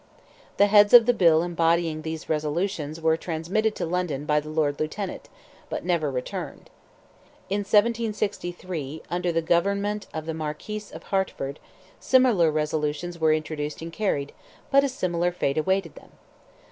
The 0.57 0.65
heads 0.65 0.93
of 0.95 1.05
the 1.05 1.13
bill 1.13 1.43
embodying 1.43 2.01
these 2.01 2.27
resolutions 2.27 2.99
were 2.99 3.15
transmitted 3.15 3.75
to 3.75 3.85
London 3.85 4.25
by 4.25 4.39
the 4.39 4.49
Lord 4.49 4.79
Lieutenant, 4.79 5.29
but 5.69 5.85
never 5.85 6.09
returned. 6.09 6.71
In 7.51 7.59
1763, 7.59 9.03
under 9.11 9.31
the 9.31 9.43
government 9.43 10.07
of 10.11 10.25
the 10.25 10.33
Marquis 10.33 10.85
of 10.91 11.03
Hertford, 11.03 11.59
similar 11.99 12.49
resolutions 12.49 13.19
were 13.19 13.31
introduced 13.31 13.79
and 13.83 13.93
carried, 13.93 14.33
but 14.71 14.83
a 14.83 14.89
similar 14.89 15.31
fate 15.31 15.59
awaited 15.59 15.93
them. 15.93 16.09